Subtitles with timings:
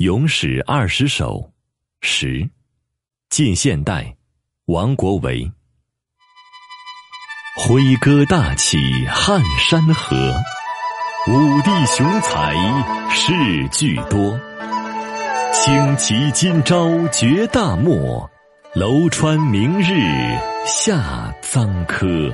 [0.02, 1.34] 《咏史二十首》
[2.00, 2.48] 十，
[3.28, 4.16] 近现代，
[4.64, 5.52] 王国维。
[7.58, 10.16] 挥戈大起汉山河，
[11.28, 12.54] 武帝雄才
[13.10, 14.40] 事俱多。
[15.52, 18.26] 旌旗今朝绝大漠，
[18.72, 20.00] 楼川明日
[20.64, 22.32] 下臧柯。